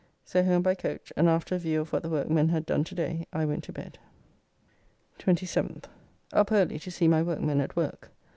So 0.25 0.41
home 0.43 0.63
by 0.63 0.73
coach, 0.73 1.13
and 1.15 1.29
after 1.29 1.53
a 1.53 1.59
view 1.59 1.79
of 1.81 1.93
what 1.93 2.01
the 2.01 2.09
workmen 2.09 2.49
had 2.49 2.65
done 2.65 2.83
to 2.85 2.95
day 2.95 3.27
I 3.31 3.45
went 3.45 3.63
to 3.65 3.71
bed. 3.71 3.99
27th. 5.19 5.83
Up 6.33 6.51
early 6.51 6.79
to 6.79 6.89
see 6.89 7.07
my 7.07 7.21
workmen 7.21 7.61
at 7.61 7.75
work. 7.75 8.09